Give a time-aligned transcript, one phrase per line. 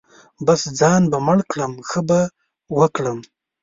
[0.45, 2.19] بـس ځان به مړ کړم ښه به
[2.79, 3.19] وکړم.